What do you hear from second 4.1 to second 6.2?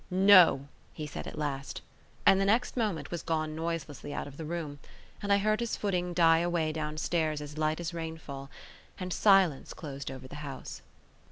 out of the room; and I heard his footing